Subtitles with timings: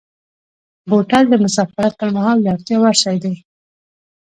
[0.89, 3.35] بوتل د مسافرت پر مهال د اړتیا وړ شی دی.